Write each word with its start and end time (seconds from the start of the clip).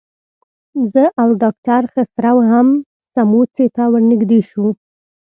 زه 0.91 1.03
او 1.21 1.29
ډاکټر 1.41 1.83
خسرو 1.93 2.37
هم 2.51 2.67
سموڅې 3.13 3.65
ته 3.75 3.83
ورنږدې 3.91 4.39
شو. 4.49 4.65